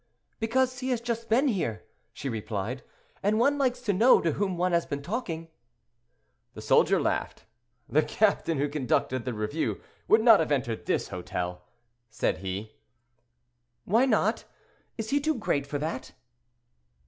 "Because 0.39 0.79
he 0.79 0.89
has 0.89 0.99
just 0.99 1.29
been 1.29 1.47
here," 1.47 1.83
she 2.11 2.27
replied, 2.27 2.81
"and 3.21 3.37
one 3.37 3.59
likes 3.59 3.79
to 3.81 3.93
know 3.93 4.19
to 4.19 4.31
whom 4.31 4.57
one 4.57 4.71
has 4.71 4.87
been 4.87 5.03
talking." 5.03 5.47
The 6.55 6.61
soldier 6.63 6.99
laughed. 6.99 7.45
"The 7.87 8.01
captain 8.01 8.57
who 8.57 8.67
conducted 8.67 9.25
the 9.25 9.33
review 9.35 9.79
would 10.07 10.21
not 10.23 10.39
have 10.39 10.51
entered 10.51 10.87
this 10.87 11.09
hotel," 11.09 11.61
said 12.09 12.39
he. 12.39 12.71
"Why 13.85 14.07
not; 14.07 14.43
is 14.97 15.11
he 15.11 15.19
too 15.21 15.35
great 15.35 15.67
for 15.67 15.77
that?" 15.77 16.13